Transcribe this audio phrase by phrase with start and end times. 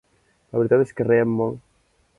[0.53, 1.65] La veritat és que rèiem molt.